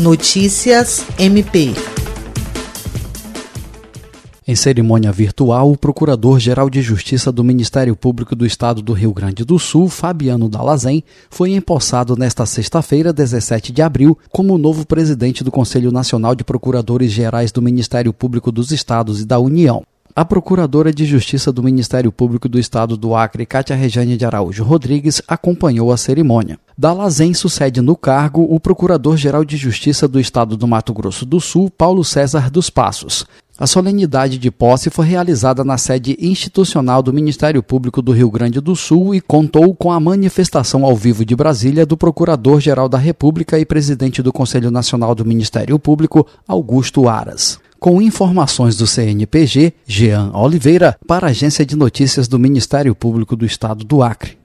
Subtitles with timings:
[0.00, 1.74] Notícias MP.
[4.48, 9.44] Em cerimônia virtual, o Procurador-Geral de Justiça do Ministério Público do Estado do Rio Grande
[9.44, 15.50] do Sul, Fabiano Dalazen, foi empossado nesta sexta-feira, 17 de abril, como novo presidente do
[15.50, 19.84] Conselho Nacional de Procuradores Gerais do Ministério Público dos Estados e da União.
[20.14, 24.64] A Procuradora de Justiça do Ministério Público do Estado do Acre, Cátia Rejane de Araújo
[24.64, 26.58] Rodrigues, acompanhou a cerimônia.
[26.76, 31.70] Dalazen sucede no cargo o Procurador-Geral de Justiça do Estado do Mato Grosso do Sul,
[31.70, 33.24] Paulo César dos Passos.
[33.56, 38.60] A solenidade de posse foi realizada na sede institucional do Ministério Público do Rio Grande
[38.60, 43.60] do Sul e contou com a manifestação ao vivo de Brasília do Procurador-Geral da República
[43.60, 47.60] e presidente do Conselho Nacional do Ministério Público, Augusto Aras.
[47.80, 53.46] Com informações do CNPG, Jean Oliveira, para a Agência de Notícias do Ministério Público do
[53.46, 54.36] Estado do Acre.